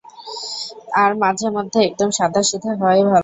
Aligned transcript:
আর 1.01 1.11
মাঝেমধ্যে, 1.23 1.79
একদম 1.83 2.09
সাদাসিধে 2.17 2.71
হওয়াই 2.79 3.01
ভাল। 3.03 3.19